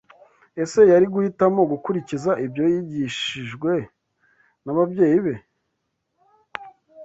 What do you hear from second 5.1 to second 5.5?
be